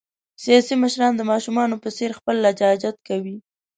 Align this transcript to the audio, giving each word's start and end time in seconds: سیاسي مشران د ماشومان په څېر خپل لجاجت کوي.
سیاسي 0.43 0.73
مشران 0.83 1.13
د 1.15 1.21
ماشومان 1.31 1.69
په 1.83 1.89
څېر 1.97 2.11
خپل 2.19 2.35
لجاجت 2.45 2.97
کوي. 3.07 3.35